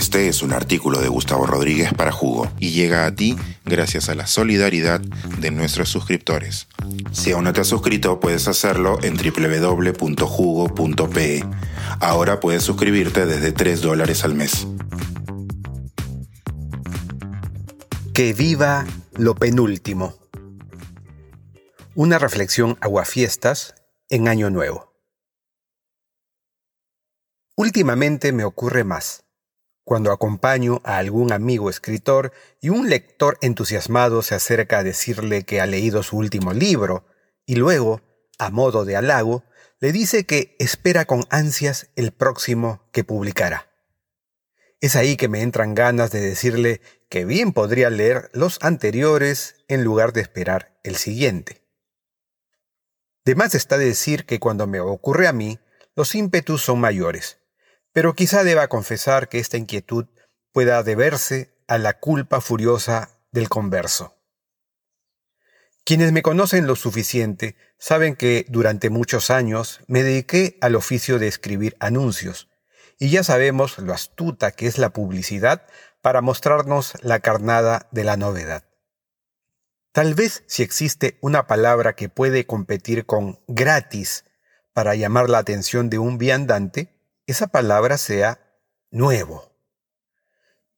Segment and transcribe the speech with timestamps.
[0.00, 4.14] Este es un artículo de Gustavo Rodríguez para Jugo y llega a ti gracias a
[4.14, 6.68] la solidaridad de nuestros suscriptores.
[7.12, 10.24] Si aún no te has suscrito, puedes hacerlo en www.jugo.pe.
[12.00, 14.66] Ahora puedes suscribirte desde 3 dólares al mes.
[18.14, 18.86] Que viva
[19.18, 20.14] lo penúltimo.
[21.94, 23.74] Una reflexión aguafiestas
[24.08, 24.94] en Año Nuevo.
[27.54, 29.26] Últimamente me ocurre más.
[29.84, 35.60] Cuando acompaño a algún amigo escritor y un lector entusiasmado se acerca a decirle que
[35.60, 37.06] ha leído su último libro,
[37.46, 38.02] y luego,
[38.38, 39.44] a modo de halago,
[39.80, 43.70] le dice que espera con ansias el próximo que publicará.
[44.80, 49.84] Es ahí que me entran ganas de decirle que bien podría leer los anteriores en
[49.84, 51.62] lugar de esperar el siguiente.
[53.24, 55.58] De más está decir que cuando me ocurre a mí,
[55.96, 57.39] los ímpetus son mayores,
[57.92, 60.06] pero quizá deba confesar que esta inquietud
[60.52, 64.16] pueda deberse a la culpa furiosa del converso.
[65.84, 71.28] Quienes me conocen lo suficiente saben que durante muchos años me dediqué al oficio de
[71.28, 72.48] escribir anuncios,
[72.98, 75.66] y ya sabemos lo astuta que es la publicidad
[76.02, 78.64] para mostrarnos la carnada de la novedad.
[79.92, 84.24] Tal vez si existe una palabra que puede competir con gratis
[84.72, 86.99] para llamar la atención de un viandante,
[87.30, 88.40] esa palabra sea
[88.90, 89.52] nuevo.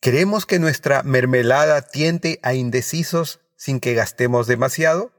[0.01, 5.13] ¿Queremos que nuestra mermelada tiente a indecisos sin que gastemos demasiado?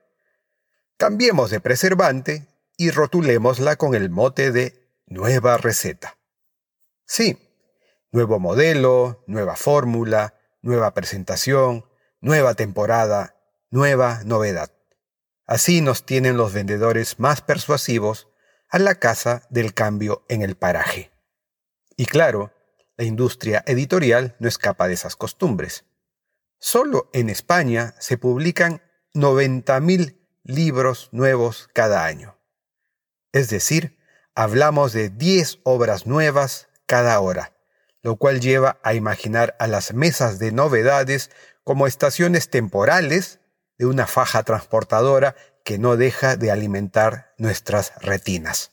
[0.97, 6.17] Cambiemos de preservante y rotulémosla con el mote de nueva receta.
[7.05, 7.37] Sí,
[8.11, 11.85] nuevo modelo, nueva fórmula, nueva presentación,
[12.19, 13.37] nueva temporada,
[13.69, 14.71] nueva novedad.
[15.45, 18.27] Así nos tienen los vendedores más persuasivos
[18.69, 21.12] a la casa del cambio en el paraje.
[21.95, 22.51] Y claro,
[22.97, 25.85] la industria editorial no escapa de esas costumbres.
[26.59, 28.81] Solo en España se publican
[29.13, 32.37] 90.000 libros nuevos cada año.
[33.31, 33.97] Es decir,
[34.35, 37.53] hablamos de 10 obras nuevas cada hora,
[38.01, 41.31] lo cual lleva a imaginar a las mesas de novedades
[41.63, 43.39] como estaciones temporales
[43.77, 48.72] de una faja transportadora que no deja de alimentar nuestras retinas.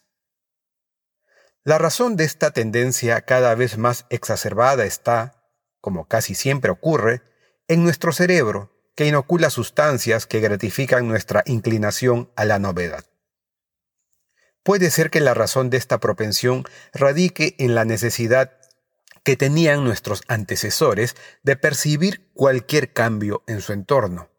[1.63, 5.45] La razón de esta tendencia cada vez más exacerbada está,
[5.81, 7.23] como casi siempre ocurre,
[7.69, 13.05] en nuestro cerebro, que inocula sustancias que gratifican nuestra inclinación a la novedad.
[14.63, 18.59] Puede ser que la razón de esta propensión radique en la necesidad
[19.23, 24.31] que tenían nuestros antecesores de percibir cualquier cambio en su entorno.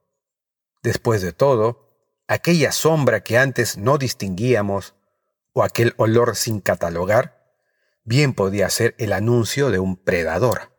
[0.82, 1.92] Después de todo,
[2.28, 4.96] aquella sombra que antes no distinguíamos
[5.54, 7.54] o aquel olor sin catalogar,
[8.04, 10.72] bien podía ser el anuncio de un predador.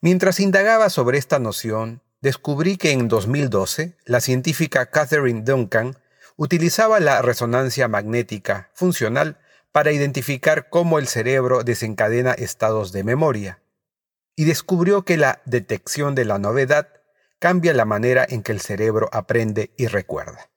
[0.00, 5.98] Mientras indagaba sobre esta noción, descubrí que en 2012 la científica Catherine Duncan
[6.36, 9.38] utilizaba la resonancia magnética funcional
[9.72, 13.62] para identificar cómo el cerebro desencadena estados de memoria,
[14.36, 16.88] y descubrió que la detección de la novedad
[17.38, 20.50] cambia la manera en que el cerebro aprende y recuerda.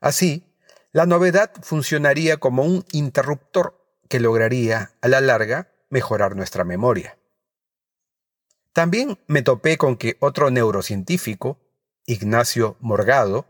[0.00, 0.53] Así,
[0.94, 7.18] la novedad funcionaría como un interruptor que lograría, a la larga, mejorar nuestra memoria.
[8.72, 11.58] También me topé con que otro neurocientífico,
[12.06, 13.48] Ignacio Morgado,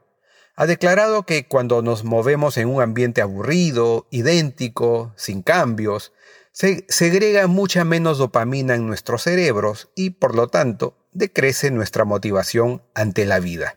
[0.57, 6.15] ha declarado que cuando nos movemos en un ambiente aburrido, idéntico, sin cambios,
[6.51, 12.83] se segrega mucha menos dopamina en nuestros cerebros y, por lo tanto, decrece nuestra motivación
[12.95, 13.77] ante la vida.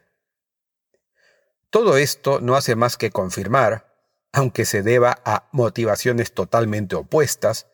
[1.69, 3.95] Todo esto no hace más que confirmar,
[4.31, 7.67] aunque se deba a motivaciones totalmente opuestas,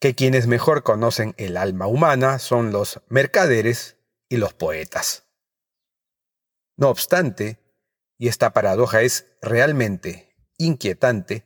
[0.00, 3.96] que quienes mejor conocen el alma humana son los mercaderes
[4.28, 5.24] y los poetas.
[6.76, 7.58] No obstante,
[8.18, 11.44] y esta paradoja es realmente inquietante,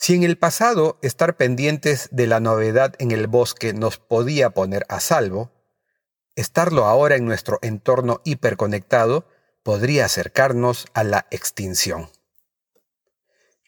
[0.00, 4.86] si en el pasado estar pendientes de la novedad en el bosque nos podía poner
[4.88, 5.50] a salvo,
[6.36, 9.26] estarlo ahora en nuestro entorno hiperconectado
[9.68, 12.08] podría acercarnos a la extinción.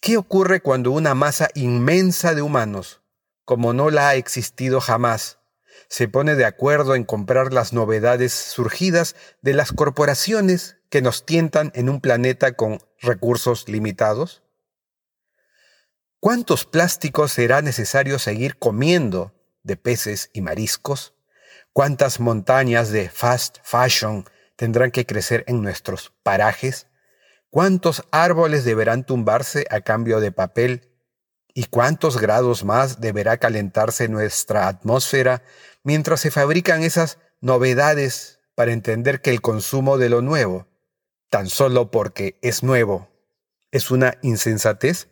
[0.00, 3.02] ¿Qué ocurre cuando una masa inmensa de humanos,
[3.44, 5.40] como no la ha existido jamás,
[5.90, 11.70] se pone de acuerdo en comprar las novedades surgidas de las corporaciones que nos tientan
[11.74, 14.42] en un planeta con recursos limitados?
[16.18, 21.12] ¿Cuántos plásticos será necesario seguir comiendo de peces y mariscos?
[21.74, 24.24] ¿Cuántas montañas de fast fashion
[24.60, 26.86] tendrán que crecer en nuestros parajes?
[27.48, 30.90] ¿Cuántos árboles deberán tumbarse a cambio de papel
[31.54, 35.42] ¿Y cuántos grados más deberá calentarse nuestra atmósfera
[35.82, 40.68] mientras se fabrican esas novedades para entender que el consumo de lo nuevo,
[41.28, 43.08] tan solo porque es nuevo,
[43.72, 45.08] es una insensatez?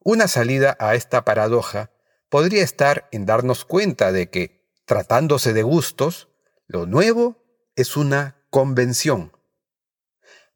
[0.00, 1.90] Una salida a esta paradoja
[2.28, 6.28] podría estar en darnos cuenta de que, tratándose de gustos,
[6.66, 7.36] lo nuevo
[7.76, 9.32] es una convención.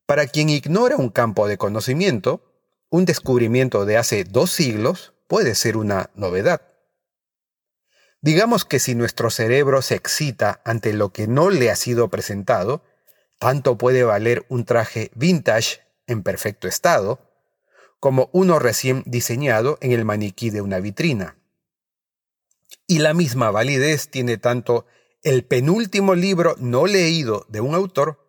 [0.07, 2.43] Para quien ignora un campo de conocimiento,
[2.91, 6.63] un descubrimiento de hace dos siglos puede ser una novedad.
[8.21, 12.83] Digamos que si nuestro cerebro se excita ante lo que no le ha sido presentado,
[13.39, 17.21] tanto puede valer un traje vintage en perfecto estado,
[18.01, 21.37] como uno recién diseñado en el maniquí de una vitrina.
[22.87, 24.87] Y la misma validez tiene tanto
[25.23, 28.29] el penúltimo libro no leído de un autor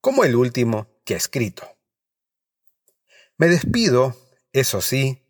[0.00, 1.66] como el último que ha escrito.
[3.36, 4.16] Me despido,
[4.52, 5.22] eso sí,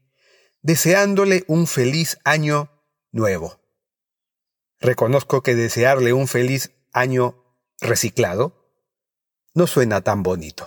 [0.63, 2.71] deseándole un feliz año
[3.11, 3.61] nuevo.
[4.81, 7.43] Reconozco que desearle un feliz año
[7.81, 8.69] reciclado
[9.55, 10.67] no suena tan bonito.